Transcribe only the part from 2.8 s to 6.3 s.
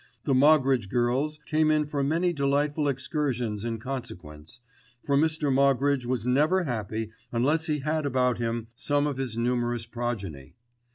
excursions in consequence, for Mr. Moggridge was